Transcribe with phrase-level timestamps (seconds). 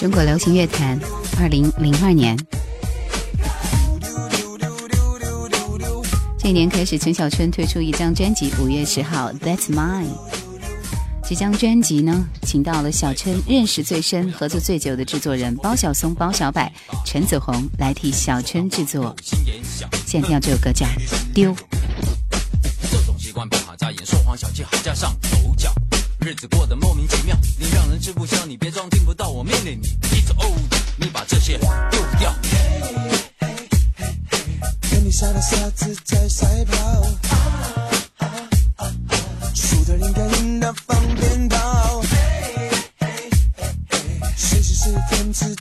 [0.00, 0.98] 中国流行乐坛，
[1.38, 2.34] 二零零二年，
[6.38, 10.06] 这一年开始，陈小春推出一张专辑，五月十号，That's Mine。
[11.22, 16.66] 这张专辑呢，请到了小春认识最深、合作最久的制作人包小松、包小柏、
[17.04, 19.14] 陈子红来替小春制作。
[20.06, 20.86] 现在听到这首歌叫
[21.34, 21.52] 《丢》。
[22.90, 25.70] 这种习惯不好眨眼，说谎小气还加上口角。
[26.22, 29.86] 日子过得莫名其妙，你让人吃不消，你别装听不到我命令你。
[30.10, 30.54] ，It's o
[30.96, 31.56] 你把这些
[31.90, 32.34] 丢掉。
[34.90, 37.02] 跟你傻的傻子在赛跑，
[39.54, 42.02] 输的应该赢的放鞭炮，
[44.36, 45.56] 谁是是天字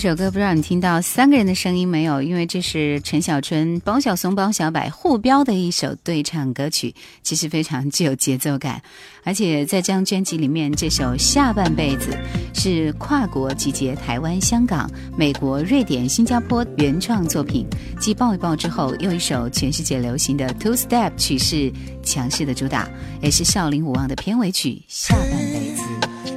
[0.00, 2.22] 这首歌不知道你听到三个人的声音没有？
[2.22, 6.94] 因为这是陈小春、包小松、包小柏互飙的一首对唱歌曲，
[7.24, 8.80] 其实非常具有节奏感。
[9.24, 12.16] 而且在这张专辑里面，这首《下半辈子》
[12.56, 17.66] 是跨国集结台湾、香港、美国、瑞典、新加坡原创作品。
[17.98, 21.72] 继抱一抱之后，又一首全世界流行的 Two Step 曲式
[22.04, 22.88] 强势的主打，
[23.20, 25.82] 也是少林武王的片尾曲《下半辈子》。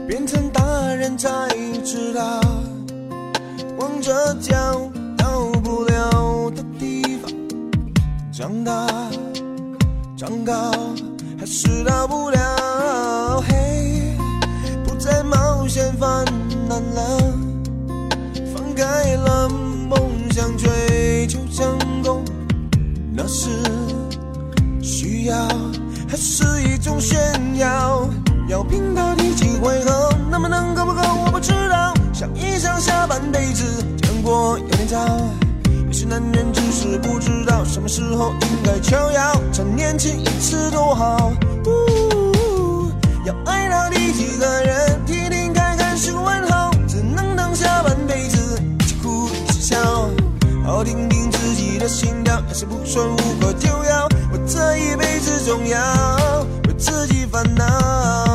[0.08, 1.30] 变成大人才
[1.86, 2.42] 知道，
[4.12, 7.32] 着脚到不了的地方。
[8.30, 8.86] 长大，
[10.18, 10.54] 长高，
[11.40, 13.42] 还是到不了。
[13.48, 14.14] 嘿，
[14.84, 16.26] 不再冒险犯
[16.68, 17.24] 难了，
[18.54, 19.98] 放开了梦
[20.32, 22.22] 想，追求成功，
[23.16, 23.50] 那是
[24.82, 25.48] 需要，
[26.10, 27.18] 还是一种炫
[27.56, 28.10] 耀？
[28.50, 31.94] 要拼到第几回合，能不能够不够我不知道。
[32.22, 35.00] 想一想下半辈子，想过有点早。
[35.88, 41.34] 有些男人只是不知道什么时候应该求饶，趁年轻一次多好。
[41.66, 42.92] 呜，
[43.26, 46.70] 要爱到第几个人，听听看看是问号。
[46.88, 50.08] 只能等下半辈子，一起哭一起笑，
[50.64, 54.08] 好听听自己的心跳，要是不顺无可救药。
[54.32, 58.31] 我这一辈子总要为自己烦恼。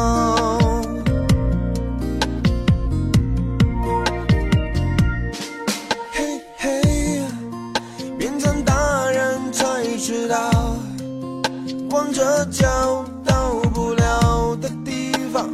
[12.57, 15.47] 脚到不了的地方。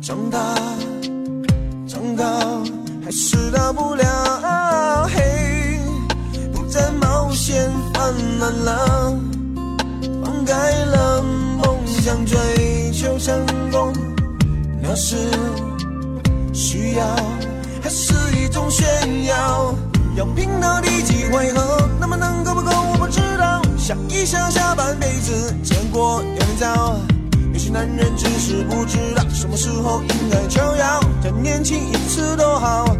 [0.00, 0.38] 长大，
[1.88, 2.62] 长高，
[3.04, 5.08] 还是到不了。
[5.12, 5.80] 嘿，
[6.52, 8.14] 不再冒险犯
[8.64, 9.18] 了，
[10.22, 12.38] 放开了梦想追
[12.92, 13.92] 求成功，
[14.80, 15.16] 那是
[16.52, 17.04] 需要
[17.82, 18.86] 还是一种炫
[19.24, 19.74] 耀？
[20.14, 23.63] 要拼到第几回合，那么能够不够我不知道。
[23.86, 26.96] 想一想下半辈子，见过有点早。
[27.52, 32.96] 有些男人只是不知道什么时候应该就要再年轻一次多好。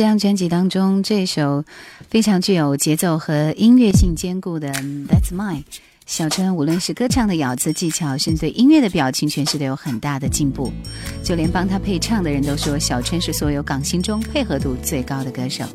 [0.00, 1.62] 这张专辑当中，这首
[2.08, 4.72] 非常具有节奏和音乐性兼顾的
[5.06, 5.58] 《That's Mine》，
[6.06, 10.72] 小春无论是歌唱的咬字技巧，甚至对音乐的表情诠释都有很大的进步。
[11.22, 15.66] 就连帮他配唱的人都说，小春是所有港星中配合度最高的歌手。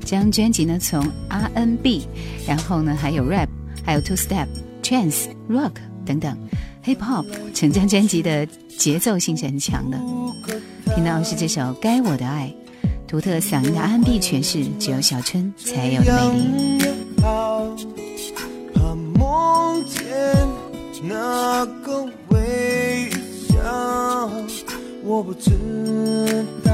[0.00, 2.06] 这张专辑呢，从 R&B，
[2.46, 3.48] 然后呢还有 Rap，
[3.82, 4.46] 还有 Two Step、
[4.82, 6.36] Trance、Rock 等等
[6.84, 7.24] Hip Hop，
[7.54, 8.46] 整张专辑的
[8.76, 9.98] 节奏性是很强的。
[10.94, 12.54] 听到是这首《该我的爱》。
[13.14, 16.84] 独特嗓音的 R&B 诠释，只有小春才有的魅力。
[17.22, 17.64] 好
[18.74, 20.02] 怕梦见
[21.04, 23.08] 那个微
[23.48, 24.28] 笑，
[25.04, 25.52] 我不知
[26.64, 26.72] 道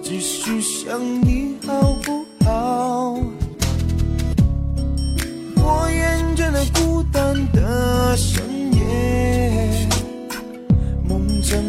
[0.00, 3.18] 继续想你好不好。
[5.56, 8.44] 我厌倦了孤单的深
[8.76, 9.88] 夜，
[11.02, 11.60] 梦怎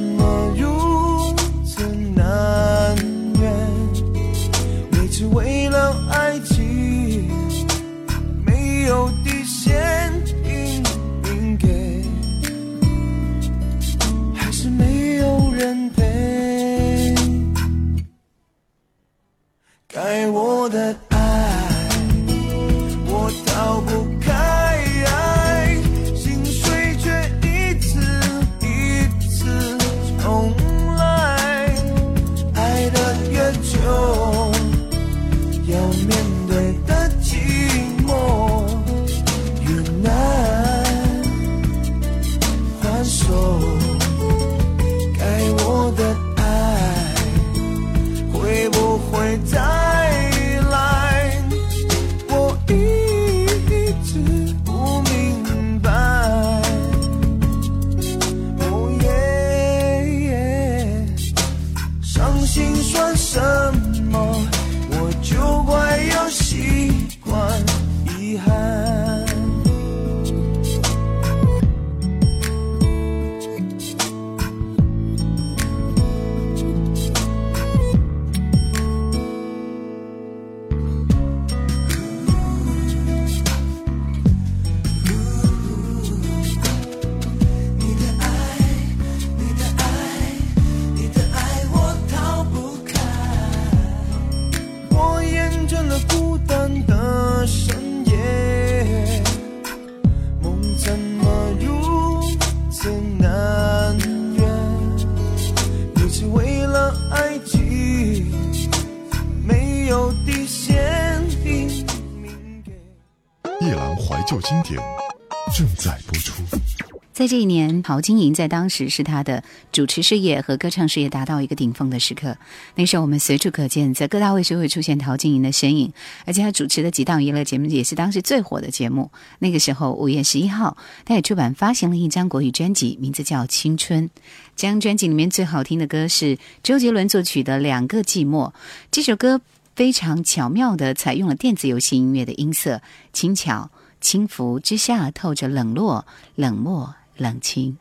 [117.28, 117.36] 在。
[117.36, 122.38] 这一年，陶晶莹在当时是她的主持事业和歌唱事业达到一个顶峰的时刻。
[122.76, 125.92] 那时候我们随处可见，在各大卫视会出现陶晶莹的身影，
[126.26, 129.12] 而且她主持的几档娱乐节目也是当时最火的节目。
[129.40, 134.08] 那个时候，五月十一号，她也出版发行了一张国语专辑，名字叫《青春》。
[134.56, 138.50] 这张专辑里面最好听的歌是周杰伦作曲的《两个寂寞》。
[138.92, 139.42] 这首歌
[139.76, 146.06] 非常巧妙地采用了电子游戏音乐的音色，轻巧、轻浮之下透着冷落、
[146.36, 146.96] 冷漠。
[147.18, 147.78] 冷清，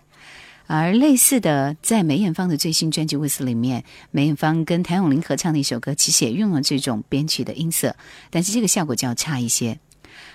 [0.66, 7.96] 而类似的，在梅艳芳的最新专辑《With 里面，梅艳芳跟谭咏麟合唱的一首歌，其实也用了这种编曲的音色，
[8.30, 9.78] 但是这个效果就要差一些。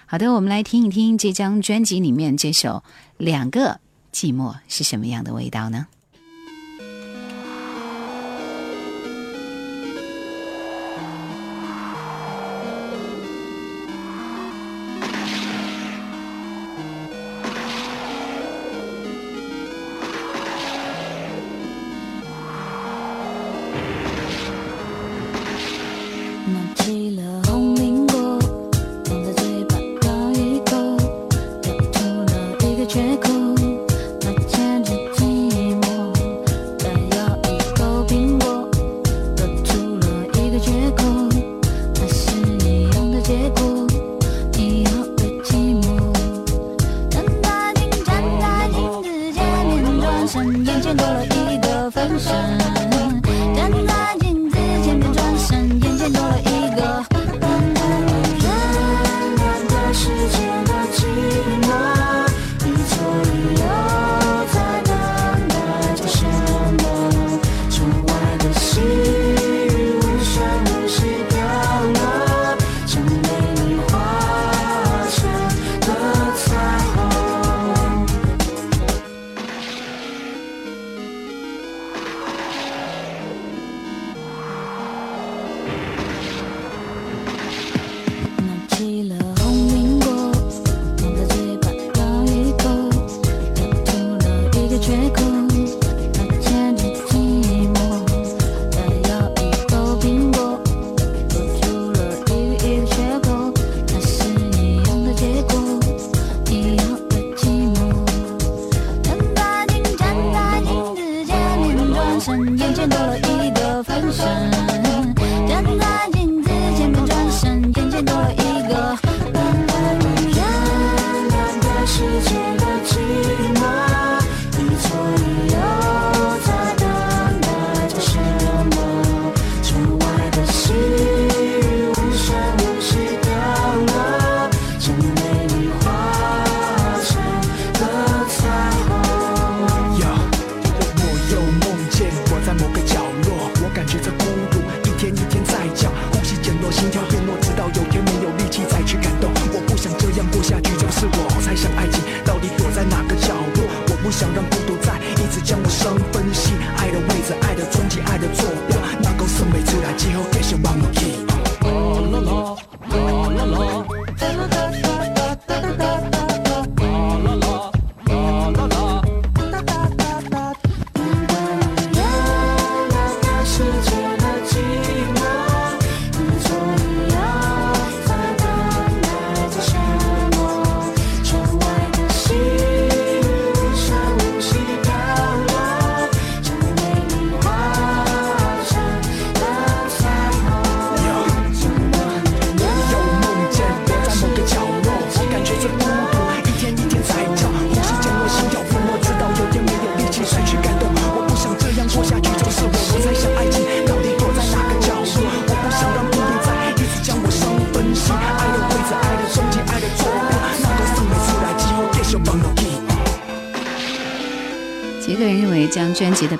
[0.06, 2.84] 好的，我们来听一听这张专辑里面这首
[3.18, 3.80] 《两个
[4.12, 5.88] 寂寞》是什么样的味道呢？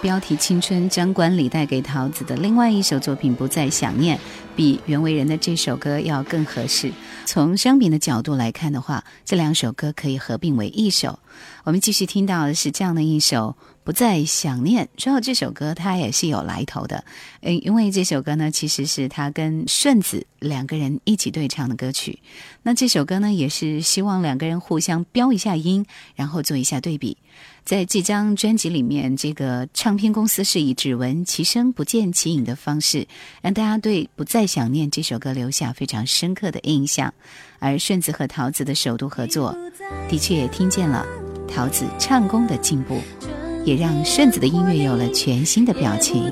[0.02, 4.18] 标题《青春》张冠李带给桃子的另外一首作品《不再想念》，
[4.56, 6.90] 比袁惟仁的这首歌要更合适。
[7.26, 11.20] 从商品的角度来看的话，这两首歌可以合并为一首。
[11.64, 14.86] 我们继续听到的是这样的一首《不再想念》。
[15.04, 17.04] 说到这首歌，它也是有来头的。
[17.42, 22.20] 嗯，因为这首歌呢，其实是他跟顺子两个人一起对唱的歌曲。
[22.64, 27.18] 那这首歌呢，也是希望两个人互相飙一下音，然后做一下对比。
[27.64, 33.08] 在这张专辑里面，这个唱片公司是以“只闻其声，不见其影”的方式，
[33.42, 37.14] 让大家对《不再想念》这首歌留下非常深刻的印象。
[37.60, 39.56] 而顺子和桃子的首度合作，
[40.10, 41.06] 的确也听见了
[41.50, 43.02] 桃子唱功的进步，
[43.66, 46.32] 也让顺子的音乐有了全新的表情。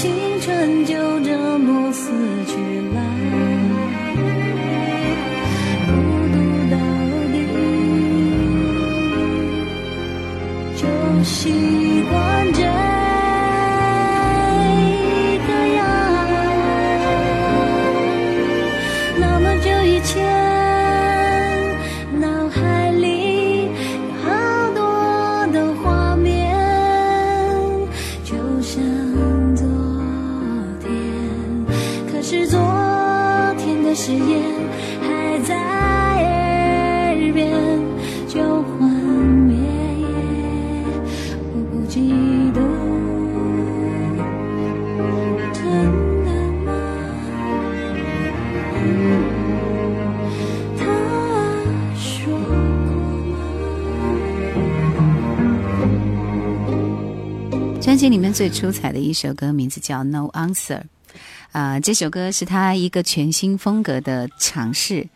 [0.00, 0.37] 情
[58.38, 60.78] 最出彩的一首歌，名字叫《No Answer》。
[61.50, 65.08] 啊，这首歌是他一个全新风格的尝试，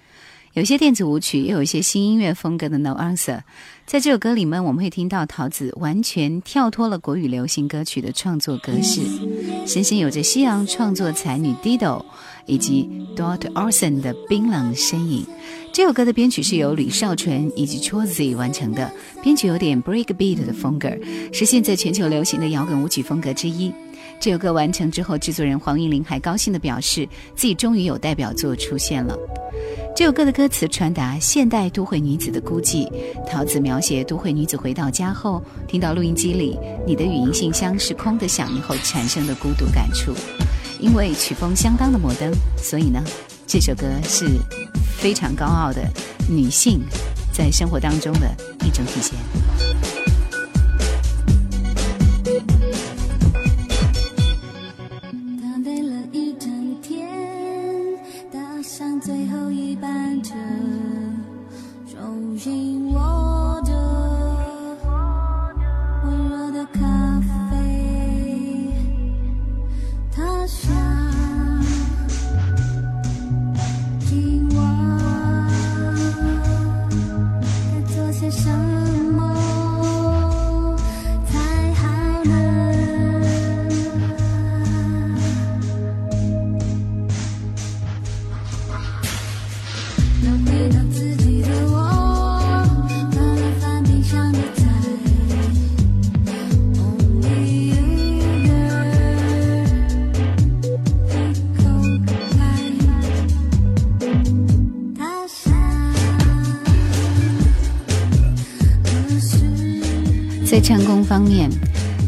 [0.55, 3.37] 有一些电子舞曲，也有一些新音乐风格的《No Answer》。
[3.87, 9.03] 在这首歌里面，我们会听到桃子完全跳脱了国语流行歌曲的创作格式，
[9.69, 12.05] 深深有着西洋创作才女 Dido
[12.47, 15.27] 以及 Dot Orson 的冰冷身影。
[15.73, 20.91] 这首歌的编曲是由李少纯以及 Chozzy 完成的，编曲有点 breakbeat 的风格，
[21.33, 23.73] 是现在全球流行的摇滚舞曲风格之一。
[24.21, 29.17] 这首歌完成之后，制作人黄韵玲还高兴地表示，自己终于有代表作出现了。
[29.97, 32.87] 这首歌的歌词传达现代都会女子的孤寂，
[33.27, 40.13] 桃子描写都会女子回到家后，听到录音机里你的语音信箱是空的响应后产生的孤独感触。
[40.83, 43.03] 因为曲风相当的摩登，所以呢，
[43.47, 44.27] 这首歌是。
[44.99, 45.83] 非常高傲的
[46.29, 46.81] 女性，
[47.33, 49.72] 在生活当中的一种体现。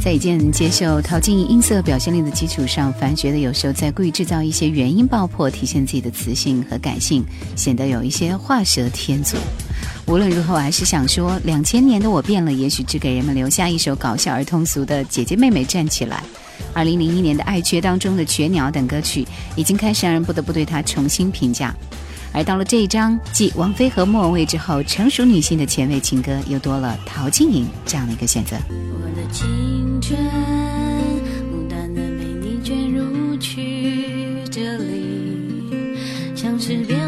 [0.02, 7.24] 在已经接受陶晶莹音色表现力的基础上，反而觉得有时候在故意制造一些元音爆破，体现自己的磁性和感性，
[7.56, 9.38] 显得有一些画蛇添足。
[10.06, 16.18] 无论如何，我还是想说，两千年的我变了，也许只给人们留下一首搞笑而通俗的《姐姐妹妹站起来》。
[16.74, 21.74] 二零零一年的《爱缺》当中的《雀鸟》等歌曲，已经开始让人不得不对她重新评价。
[22.30, 28.56] 而到了这一张，继王菲和莫文蔚之后，成熟女性的前卫情歌又多了陶晶莹这样的一个选择。
[29.34, 30.16] 青春
[31.50, 35.96] 无端的被你卷入去这里
[36.36, 37.03] 像是别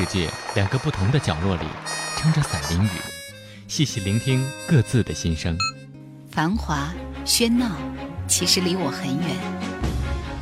[0.00, 1.66] 世界两个不同的角落里，
[2.16, 2.88] 撑着伞淋雨，
[3.68, 5.54] 细细聆听各自的心声。
[6.30, 6.90] 繁华
[7.26, 7.76] 喧闹，
[8.26, 9.36] 其实离我很远。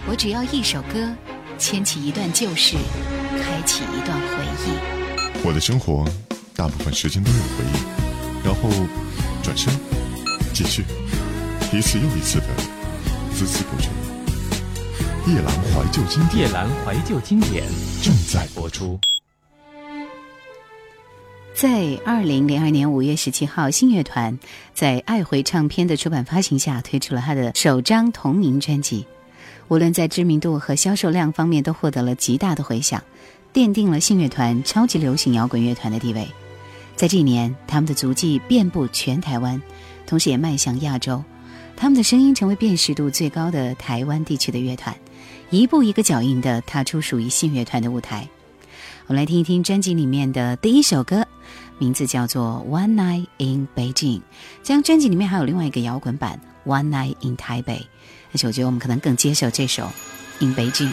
[0.06, 1.12] 我只要一首歌，
[1.58, 2.76] 牵起一段旧事，
[3.42, 4.78] 开启一段回忆。
[5.44, 6.08] 我的生活，
[6.54, 8.70] 大部分时间都有回忆，然后
[9.42, 9.74] 转身
[10.54, 10.84] 继续，
[11.72, 12.46] 一次又一次的
[13.34, 13.88] 孜孜不倦。
[15.26, 17.64] 夜阑怀旧经典，夜阑怀旧经典
[18.00, 18.96] 正在播出。
[21.60, 24.38] 在二零零二年五月十七号信乐团
[24.74, 29.04] 在爱回唱片的出版发行下推出了他的首张同名专辑
[29.66, 33.02] 无论在知名度和销售量方面都获得了极大的回响
[33.52, 36.28] 奠定了信乐团超级流行摇滚乐团的地位。
[36.94, 39.60] 在这一年他们的足迹遍布全台湾
[40.06, 41.24] 同时也迈向亚洲
[41.76, 44.94] 他们的声音成为辨识度最高的台湾地区的乐团
[45.50, 48.28] 一步一个脚印地踏出属于信乐团的舞台。
[49.08, 51.26] 我们来听一听专辑里面的第一首歌，
[51.78, 54.18] 名字叫做《One Night in Beijing》。
[54.62, 56.38] 这张专辑里面还有另外一个摇滚版
[56.70, 57.62] 《One Night in Taipei》，
[58.30, 59.84] 但是我觉得我们可能更接受这首
[60.44, 60.90] 《In Beijing》。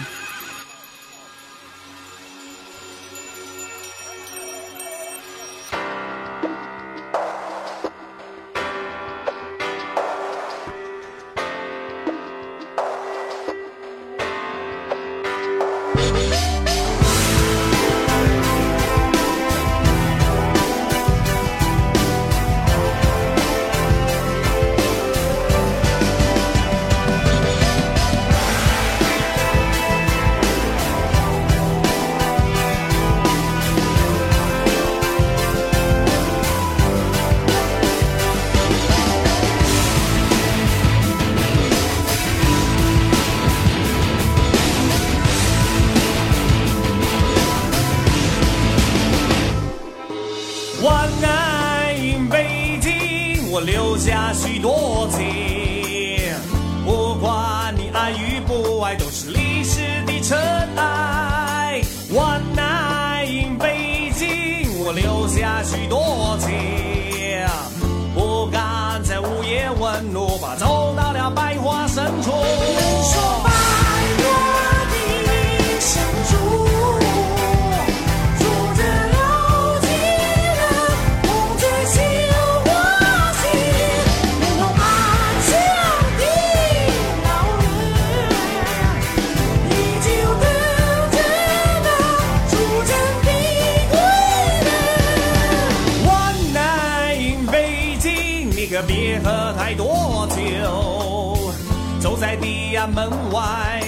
[98.76, 101.54] 可别喝太多酒。
[102.02, 103.82] 走在地安门外，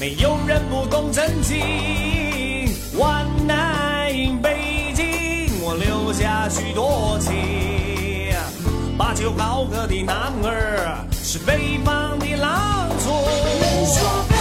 [0.00, 1.60] 没有人不懂真情。
[2.98, 8.34] One night 北京，我留下许多情。
[8.98, 14.31] 把酒高歌的男儿，是北方的狼族。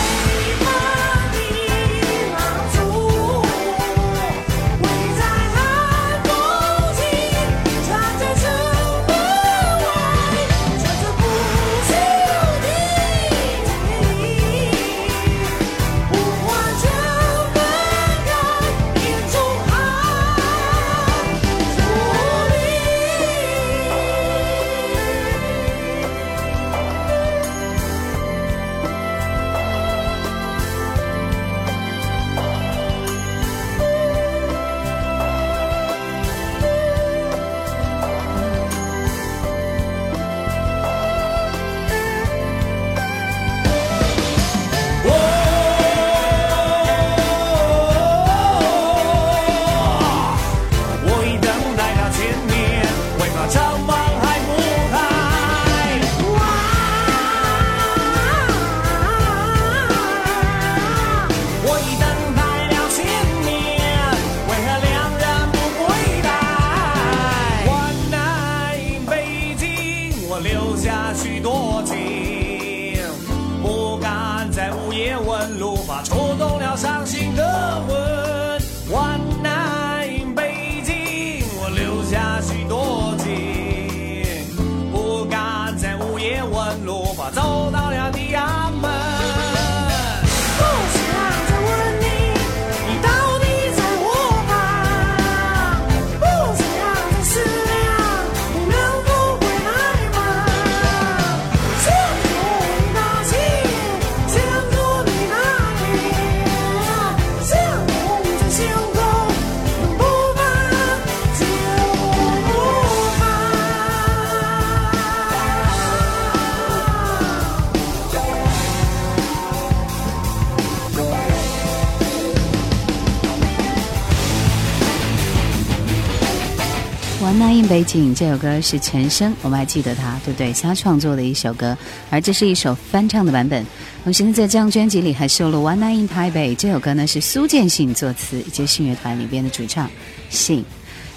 [127.71, 130.53] One Night in 北京》这首歌是陈升，我们还记得他，对不对？
[130.53, 131.77] 是他创作的一首歌，
[132.10, 133.65] 而这是一首翻唱的版本。
[134.03, 139.89] 同时呢，在这张专辑里还收录《One Night in Taipei》这首歌呢，是苏建信作词，以及信乐团里边的主唱
[140.29, 140.65] 信。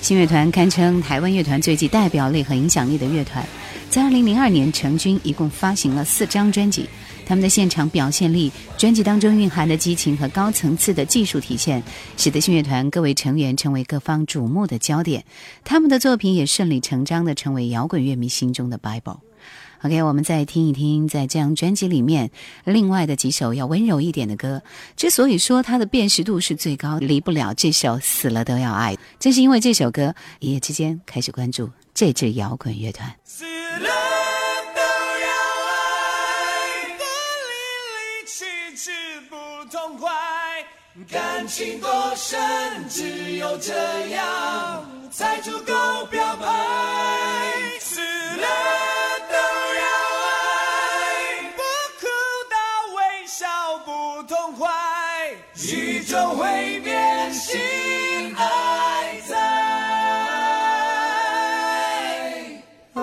[0.00, 3.44] 信乐团堪称台湾乐团最具代表力和影响力的乐团，
[3.90, 6.88] 在2002年成军，一共发行了四张专辑。
[7.26, 11.82] 他们的现场表现力、专辑当中蕴含的激情和高层次的技术体现，
[12.16, 15.24] 使得信乐团各位成员成为各方瞩目的焦点。
[15.64, 19.18] 他们的作品也顺理成章地成为摇滚乐迷心中的 Bible。
[19.82, 22.30] OK，我们再听一听，在这张专辑里面
[22.64, 24.62] 另外的几首要温柔一点的歌。
[24.96, 33.14] 之所以说它的辨识度是最高，离不了这首《死了都要爱》，正是因为这首歌，一夜之间开始关注这支摇滚乐团。
[41.10, 42.38] 感情多深，
[42.88, 43.74] 只有这
[44.10, 46.46] 样才足够表白。
[47.80, 48.46] 死了
[49.28, 49.34] 都
[49.80, 49.82] 要
[50.22, 51.62] 爱，不
[51.98, 52.06] 哭
[52.48, 52.54] 到
[52.94, 53.44] 微笑
[53.84, 54.70] 不痛快，
[55.56, 57.60] 宇宙会变心
[58.36, 59.36] 爱在。
[62.92, 63.02] 啊，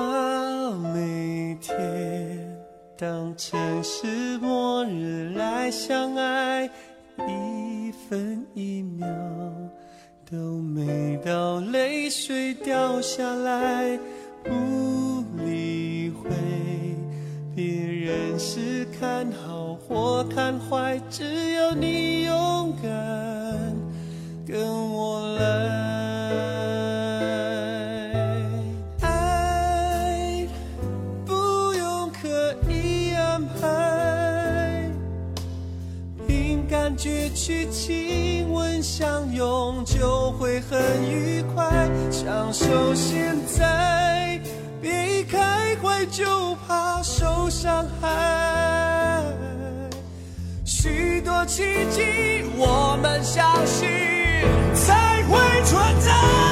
[0.94, 2.58] 每天
[2.98, 6.51] 当城市末日来相爱，
[11.32, 13.98] 到泪水掉下来，
[14.44, 16.30] 不理会
[17.56, 22.92] 别人是看好或看坏，只要你勇敢
[24.46, 24.60] 跟
[24.92, 25.81] 我来。
[39.02, 41.90] 相拥，就会很愉快。
[42.12, 44.40] 享受现在，
[44.80, 49.24] 别一开怀就怕受伤害。
[50.64, 53.90] 许多奇迹，我们相信
[54.76, 56.51] 才会存在。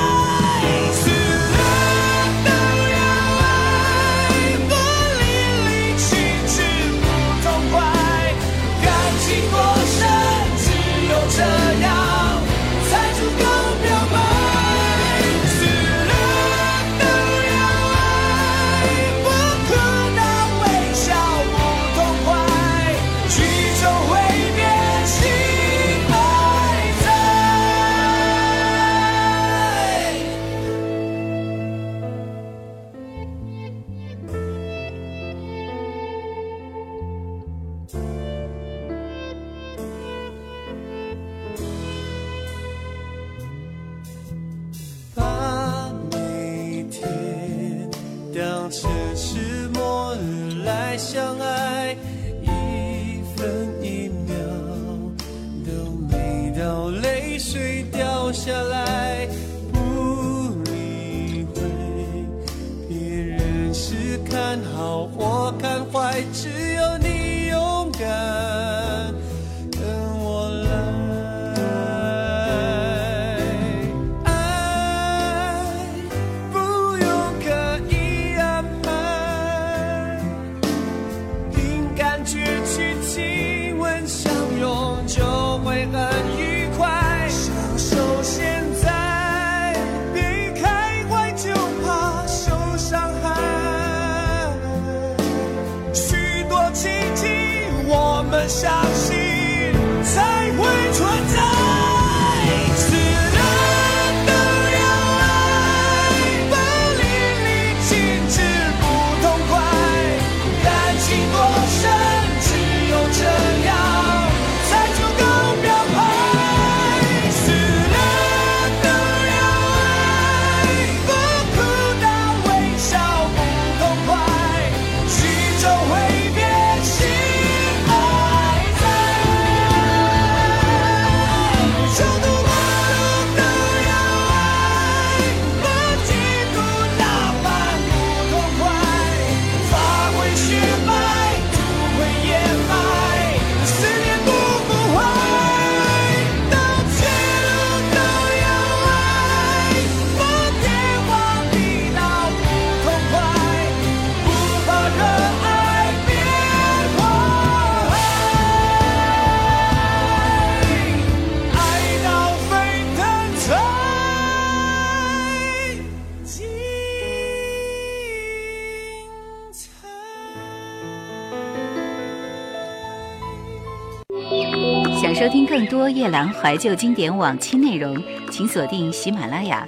[175.89, 179.65] 夜兰怀旧经典往期内容，请锁定喜马拉雅。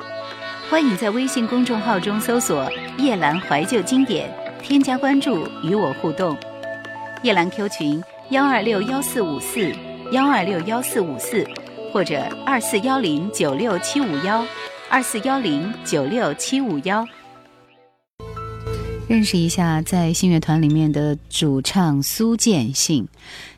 [0.69, 4.31] 欢迎在微信公众号中搜索“夜兰怀旧经典”，
[4.61, 6.37] 添加关注与我互动。
[7.23, 9.73] 夜兰 Q 群幺二六幺四五四
[10.11, 11.45] 幺二六幺四五四，
[11.91, 14.45] 或者二四幺零九六七五幺
[14.89, 17.05] 二四幺零九六七五幺。
[19.07, 23.05] 认识一下在信乐团里面的主唱苏建信。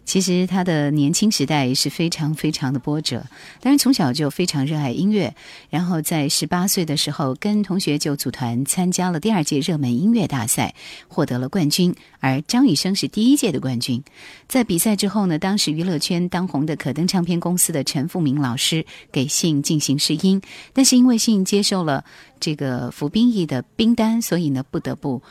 [0.06, 3.26] 其实他的年轻时代是非常非常的波折，
[3.60, 5.34] 但是从小就非常热爱音乐。
[5.70, 10.76] 然后在十八岁的时候，跟同学就组团参加了第二届热门音乐大赛，
[11.08, 11.96] 获得了冠军。
[12.20, 14.04] 而张雨生是第一届的冠军。
[14.48, 20.42] 在比赛之后呢，当时娱乐圈当红的可登唱片公司的陈富明老师给信进行试音，
[20.74, 22.04] 但是因为信接受了
[22.40, 25.22] 这个服兵役的兵单，所以呢不得不。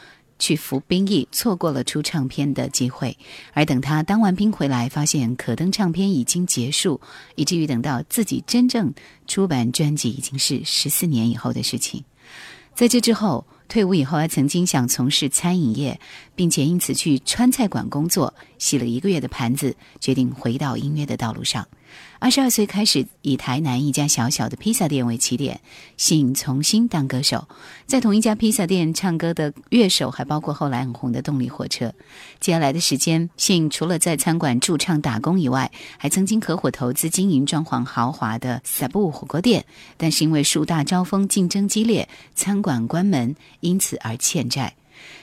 [0.43, 3.17] 去服兵役，错过了出唱片的机会。
[3.53, 7.01] 而等他当完兵回来，发现可登唱片已经结束，
[7.37, 8.93] 以至于等到自己真正
[9.29, 12.03] 出版专辑，已经是十四年以后的事情。
[12.75, 16.01] 在这之后，退伍以后还曾经想从事餐饮业，
[16.35, 21.69] 并且因此去川菜馆工作，洗了一个月的盘子，决定回到音乐的道路上。
[22.19, 25.61] 二十二岁开始以台南一家小小的披萨店为起点，
[25.97, 27.49] 信重新当歌手，
[27.87, 31.93] 在同一家披萨店唱歌的乐手还包括后来很红的动力火车。
[32.39, 39.65] 接下来的时间，信除了在餐馆驻唱打工以外，还曾经合伙投资经营装潢豪华的 Sabu 火锅店，
[39.97, 44.75] 但是因为树大招风，竞争激烈，餐馆关门，因此而欠债。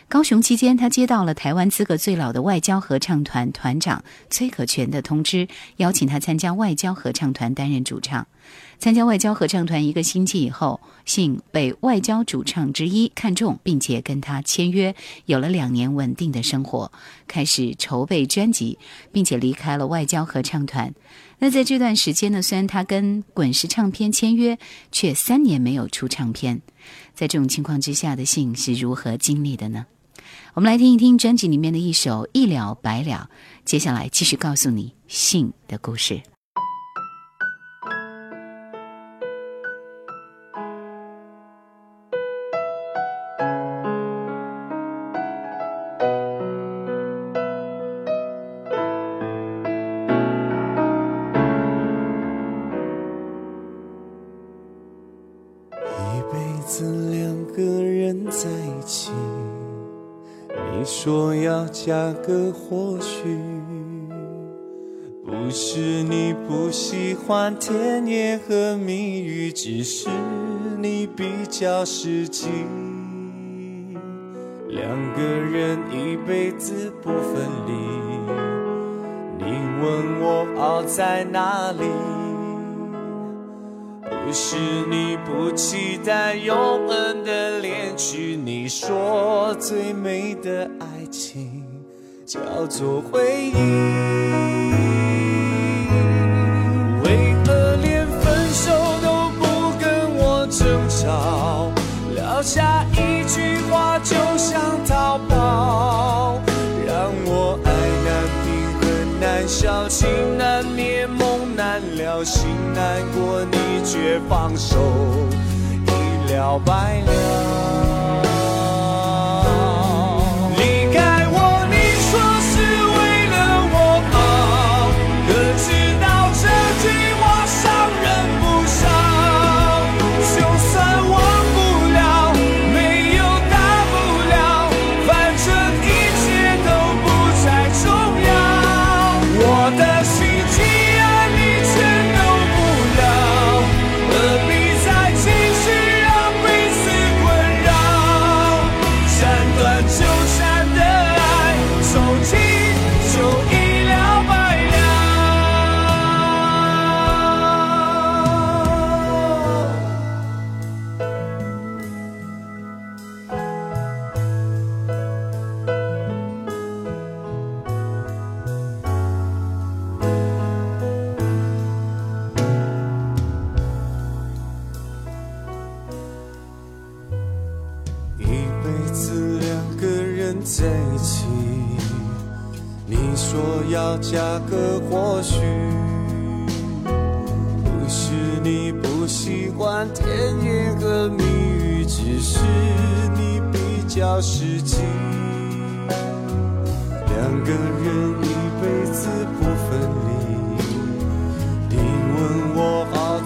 [0.10, 8.26] 高雄期间，他接到了台湾资格最老的外交合唱团团长崔可全的通知，邀请他参加外交合唱团担任主唱。
[8.80, 14.95] 参加外交合唱团一个星期以后，信被外交主唱之一看中，并且跟他签约，
[15.28, 16.91] 有了两年稳定的生活，
[17.28, 18.80] 开始筹备专辑，
[19.12, 20.91] 并且离开了外交合唱团。
[21.38, 24.58] 那在这段时间呢，虽然他跟滚石唱片签约，
[24.91, 26.60] 却三年没有出唱片。
[27.13, 29.86] 在这种情况之下的信是如何经历的呢？
[30.54, 33.30] 我们来听一听专辑里面的一首《一了百了》，
[33.65, 36.21] 接下来继续告诉你信的故事。
[61.89, 63.36] 下个或许，
[65.25, 70.08] 不是你不喜欢甜言和蜜语，只是
[70.77, 72.48] 你比较实际。
[74.67, 77.73] 两个人一辈子不分离，
[79.40, 79.46] 你
[79.81, 81.85] 问我好在哪里？
[84.04, 84.56] 不是
[84.87, 86.56] 你不期待永
[86.87, 91.58] 恒的恋曲，你说最美的爱情
[92.30, 93.54] 叫做回忆。
[97.04, 98.71] 为何连分手
[99.02, 101.71] 都不跟我争吵，
[102.13, 106.40] 撂下一句话就想逃跑，
[106.86, 107.67] 让我爱
[108.06, 108.08] 难
[108.46, 108.48] 平
[108.80, 114.77] 恨难消，情难灭梦难了，心难过，你却放手，
[115.88, 118.29] 一了百了。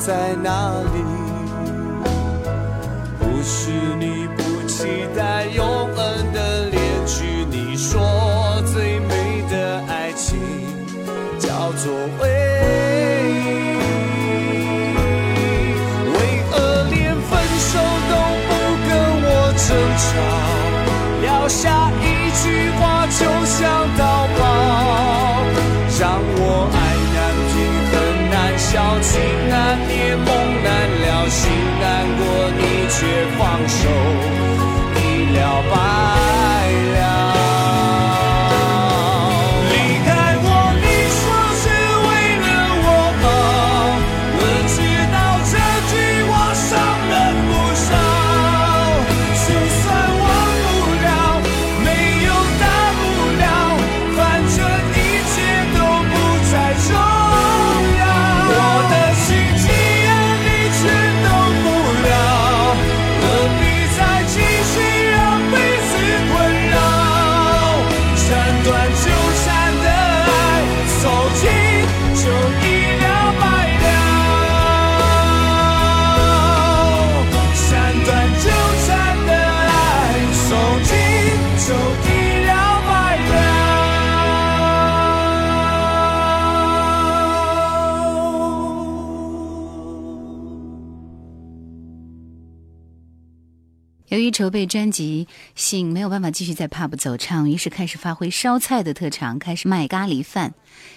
[0.06, 0.50] 在哪
[0.94, 1.00] 里？
[3.20, 10.38] 不是你不期待永恒的恋曲，你说最美的爱情
[11.40, 12.28] 叫做唯
[13.30, 13.32] 一。
[16.12, 16.18] 为
[16.52, 17.80] 何连分手
[18.10, 18.52] 都不
[18.86, 18.92] 跟
[19.24, 19.66] 我争
[20.04, 20.04] 吵，
[21.22, 22.04] 撂下一
[22.44, 23.56] 句话就想
[23.96, 24.42] 逃跑，
[25.98, 26.02] 让
[26.36, 26.78] 我爱
[27.16, 27.56] 难平
[27.90, 27.94] 衡
[28.30, 29.14] 难消，情
[32.96, 33.90] 却放手，
[34.96, 36.43] 一了百。
[94.24, 100.54] 于筹备专辑，信没有办法继续在 pub 走唱，于是开始发挥烧菜的特长，开始卖咖喱饭。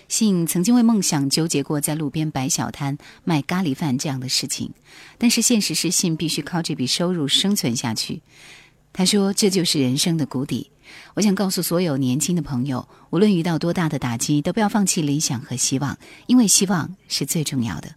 [0.08, 4.72] 信曾经为梦想纠结过在路边摆小摊卖咖喱饭这样的事情，
[5.18, 8.22] 但是现实是信必须靠这笔收入生存下去。
[8.92, 10.70] 他说：“这就是人生的谷底。”
[11.14, 15.98] 我想告诉所有年轻的朋友，无论遇到多大的打击，都不要放弃理想和希望，
[16.28, 17.90] 因为希望是最重要的。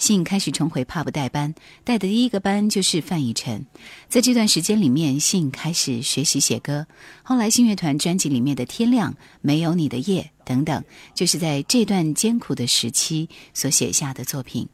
[0.00, 3.66] 信开始重回 pub 带班，带的第一个班就是范逸臣。
[4.08, 6.86] 在这段时间里面，信开始学习写歌。
[7.22, 10.82] 后来信乐团专辑里面的《天亮》《没有你的夜》等等，
[11.14, 14.66] 就是在这段艰苦的时期所写下的作品。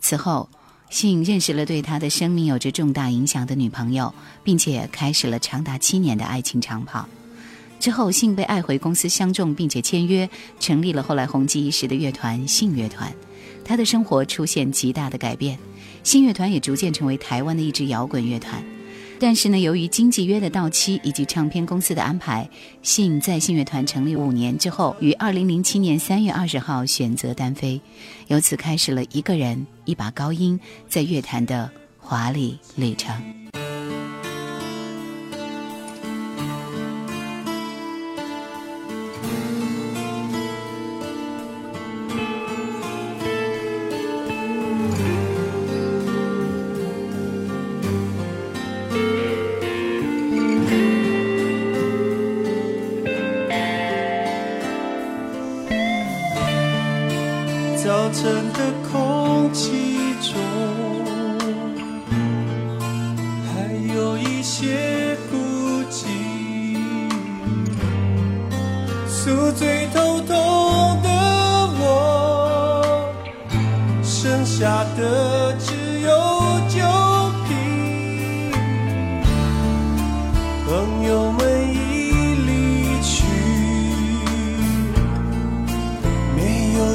[0.00, 0.50] 此后，
[0.90, 4.12] 信认识了对他的生命有着重大影响的女朋友，
[4.42, 7.08] 并且开始了长达七年的爱情长跑。
[7.78, 13.14] 之后，信被爱回公司相中，并且签约，成立了后来红极一时的乐团信乐团。
[13.66, 15.58] 他的生活出现极大的改变，
[16.04, 18.62] 新乐团也逐渐成为台湾的一支摇滚乐团。
[19.18, 22.48] 但是呢，由于经纪约的到期以及唱片公司的安排，
[22.82, 27.80] 信在信乐团成立五年之后，于二零零七年三月二十号选择单飞，
[28.28, 33.45] 由此开始了一个人一把高音在乐坛的华丽旅程。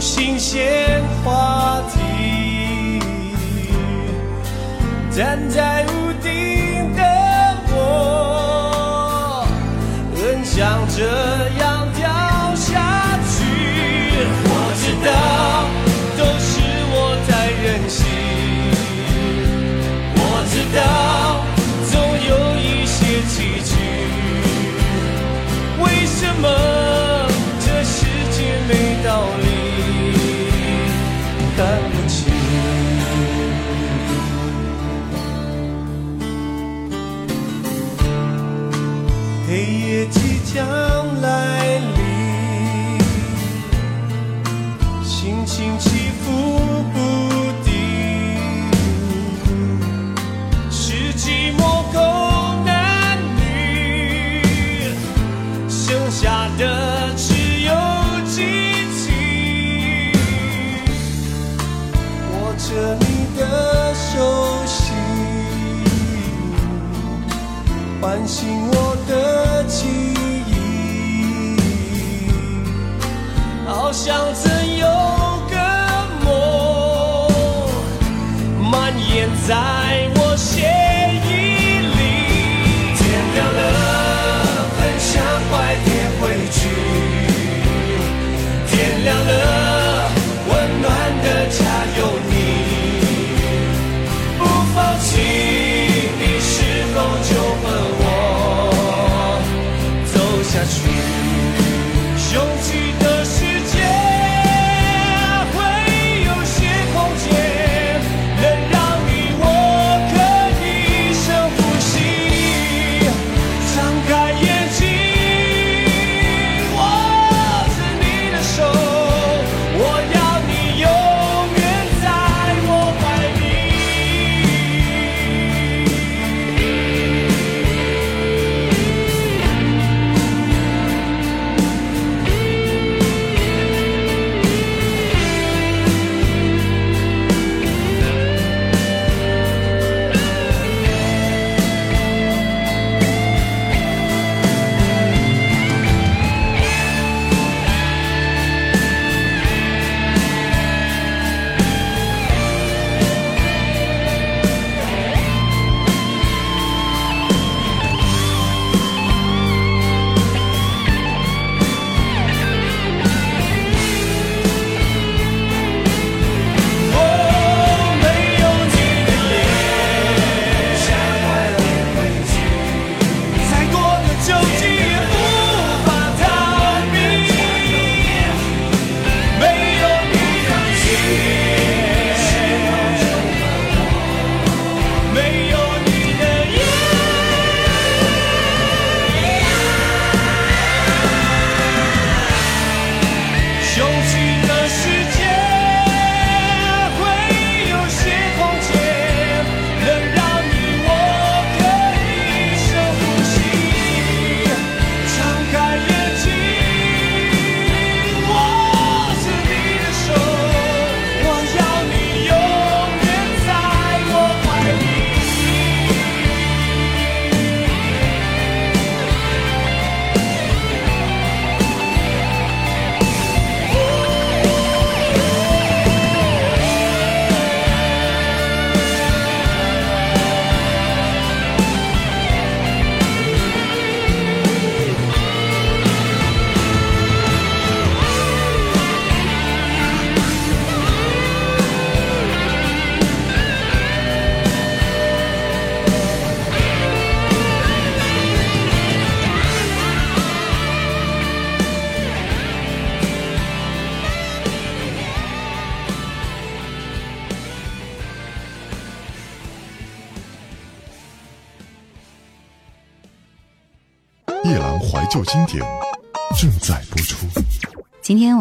[0.02, 3.00] 新鲜话题，
[5.12, 5.86] 站在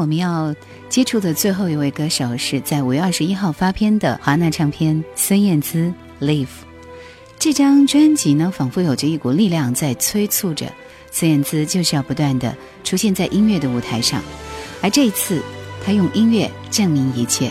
[0.00, 0.54] 我们要
[0.88, 5.92] 接触的最后一位歌手是在五月二十一号发片的华纳唱片孙燕姿
[6.24, 6.46] 《Live》。
[7.38, 10.72] 这张专辑呢，仿佛有着一股力量在催促着
[11.10, 14.22] 孙燕姿，就是要不断的出现在音乐的舞台上。
[14.80, 15.42] 而这一次，
[15.84, 17.50] 她用音乐证明一切。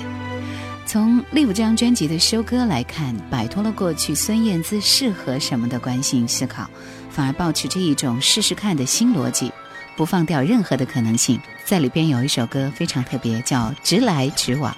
[0.88, 6.68] 从《Live》这张专辑的收歌来看，摆脱了过去孙燕姿适合什么的惯性思考，
[7.12, 9.52] 反而保持着一种试试看的新逻辑，
[10.00, 11.38] 不放掉任何的可能性。
[11.66, 14.74] 在里边有一首歌非常特别，叫《直来直往》，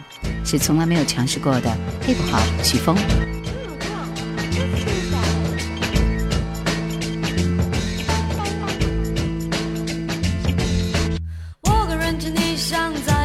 [0.49, 1.69] 是从来没有尝试过的
[2.07, 2.97] hip hop 曲风。
[11.61, 13.21] 我跟人群逆向在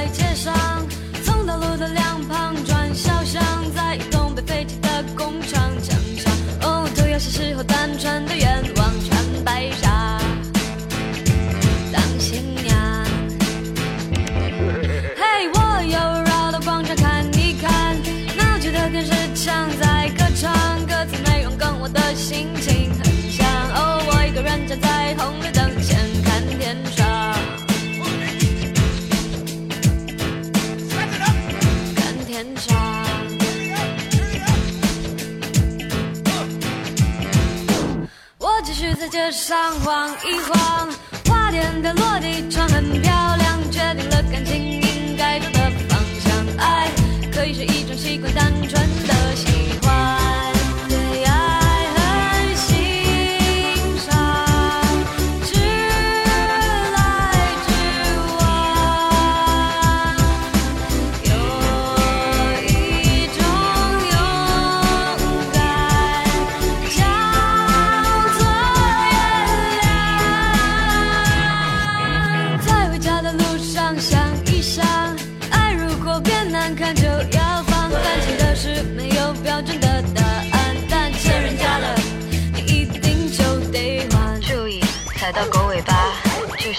[39.33, 40.89] 上晃一晃，
[41.29, 46.47] 花店的落地窗很漂亮，决定了感情应该走的方向。
[46.59, 46.89] 爱
[47.33, 48.73] 可以是一种习惯，单纯
[49.07, 50.16] 的喜欢。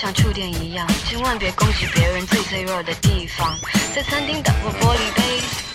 [0.07, 0.87] 像触电一样。
[1.05, 3.59] 千万别攻击别人最脆弱的地方。
[3.93, 5.21] 在餐厅打破玻璃杯，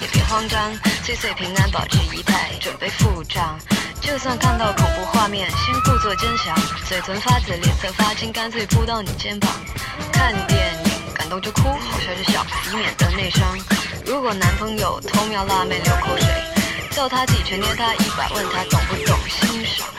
[0.01, 0.73] 也别慌张，
[1.05, 3.59] 岁岁平安，保持仪态，准备付账。
[4.01, 6.57] 就算看到恐怖画面，先故作坚强，
[6.89, 9.51] 嘴唇发紫，脸色发青，干脆扑到你肩膀。
[10.11, 13.47] 看电影，感动就哭，好笑就笑，以免得内伤。
[14.07, 16.27] 如果男朋友偷瞄辣妹流口水，
[16.91, 19.92] 叫他几拳捏他一把，问他懂不懂欣赏。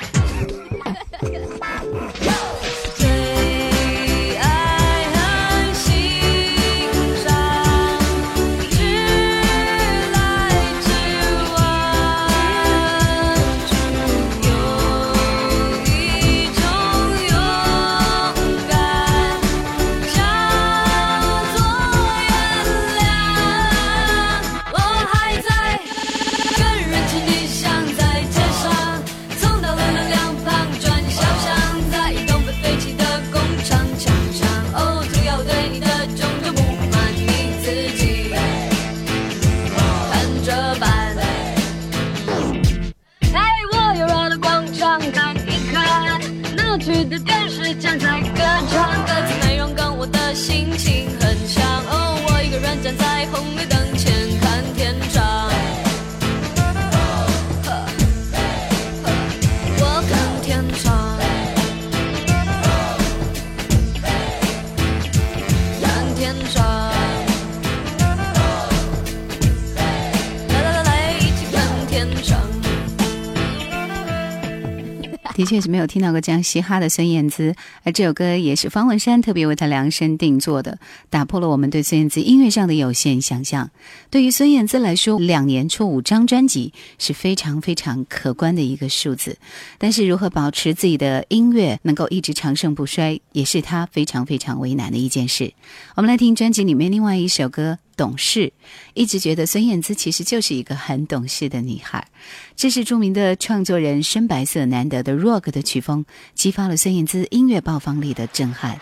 [75.43, 80.79] 的确是没有听到过这样嘻哈的孙燕姿，而这首歌也是方文山特别为她量身定做的，
[81.09, 83.69] 打破了我们对孙燕姿音乐上的有限想象。
[84.09, 89.37] 对于孙燕姿来说，两年出五张专辑是非常非常可观的一个数字，
[89.77, 95.51] 但是如何保持自己的音乐能够一直长盛不衰，也是她非常非常为难的一件事。
[95.95, 97.79] 我们来听专辑里面另外一首歌。
[97.95, 98.51] 懂事，
[98.93, 102.07] 一直觉得孙燕姿其实就是一个很懂事的女孩。
[102.55, 108.79] 这是著名的创作人深白色难得的 rock 的曲风，激发了孙燕姿音乐爆发力的震撼。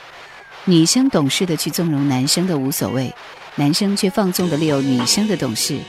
[0.65, 3.13] 女生懂事的去纵容男生的无所谓，
[3.55, 5.79] 男生却放纵的利用女生的懂事。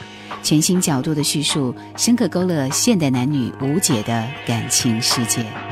[0.43, 5.72] 全新角度的叙述，深刻勾勒现代男女无解的感情世界。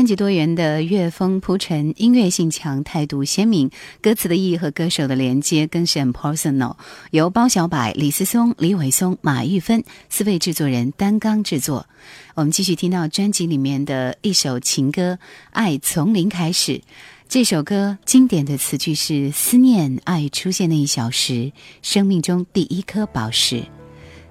[0.00, 3.70] 专辑多元的乐风铺陈，音乐性强，态度鲜明，
[4.00, 6.74] 歌词的意义和歌手的连接更是很 personal。
[7.10, 11.86] 由包小柏、李思松、李伟松、马玉芬四位制作人担纲制作。
[12.34, 15.18] 我们继续听到专辑里面的一首情歌
[15.50, 16.72] 《爱从零开始》。
[17.28, 23.62] 这首歌经典的词句是：思念爱出现那一小时，生命中第一颗宝石。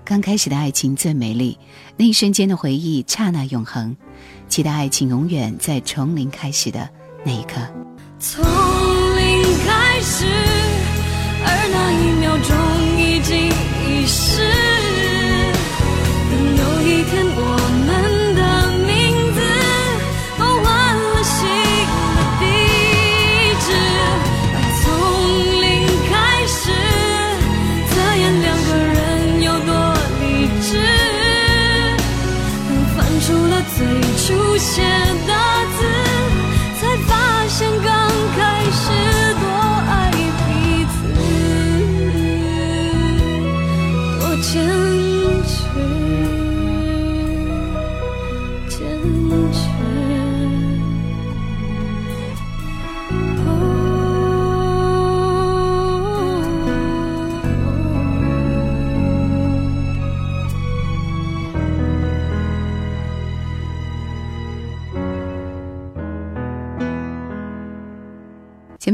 [0.03, 1.55] 刚开始的爱情最美丽，
[1.95, 3.95] 那一瞬间的回忆刹那永恒。
[4.49, 6.89] 期待爱情永远在从零开始的
[7.23, 7.61] 那一刻。
[8.19, 10.25] 从零开始，
[11.45, 12.78] 而那一秒钟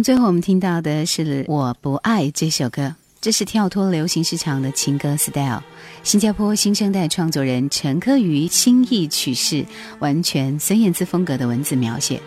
[0.06, 5.64] 最后我们听到的是《我不爱》这首歌，这是跳脱流行市场的情歌 style。
[6.03, 9.66] 新加坡新生代创作人陈科瑜轻易取势，
[9.97, 12.22] 完全孙燕姿风格的文字描写。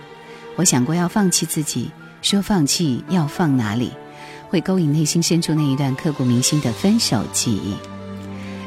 [0.56, 1.88] 我想过要放弃自己，
[2.20, 3.92] 说放弃要放哪里，
[4.48, 7.76] 会勾引内心深处那一段刻骨铭心的分手记忆。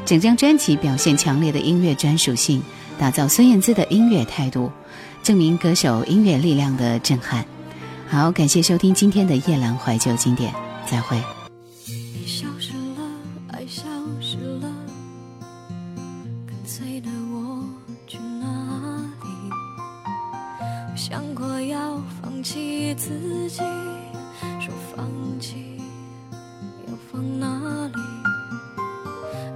[0.06, 2.62] 整张专辑表现强烈的音乐专属性，
[2.98, 4.72] 打造孙燕姿的音乐态度，
[5.22, 7.44] 证明歌手音乐力量的震撼。
[8.12, 10.52] 好，感谢收听今天的夜阑怀旧经典，
[10.84, 11.16] 再会。
[11.86, 13.00] 你消失了，
[13.48, 13.84] 爱消
[14.20, 14.68] 失了，
[16.46, 17.64] 跟随的我
[18.06, 18.46] 去哪
[19.22, 20.94] 里？
[20.94, 23.62] 想过要放弃自己，
[24.60, 25.08] 说放
[25.40, 25.80] 弃
[26.88, 27.48] 要放哪
[27.86, 27.94] 里？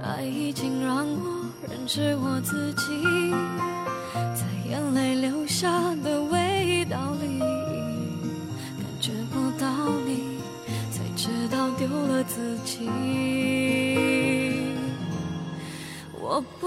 [0.03, 2.85] 爱已经让我认识我自己，
[16.41, 16.66] 不